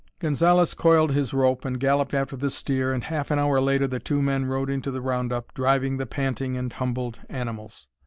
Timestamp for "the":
2.35-2.49, 3.87-3.99, 4.89-4.99, 5.97-6.07